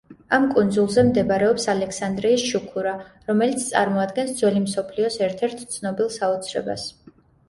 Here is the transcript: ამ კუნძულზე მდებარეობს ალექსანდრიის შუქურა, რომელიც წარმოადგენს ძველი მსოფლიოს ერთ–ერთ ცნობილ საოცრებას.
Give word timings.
ამ 0.35 0.45
კუნძულზე 0.53 1.01
მდებარეობს 1.07 1.67
ალექსანდრიის 1.73 2.45
შუქურა, 2.51 2.93
რომელიც 3.31 3.65
წარმოადგენს 3.65 4.33
ძველი 4.39 4.63
მსოფლიოს 4.63 5.19
ერთ–ერთ 5.27 5.61
ცნობილ 5.77 6.11
საოცრებას. 6.17 6.87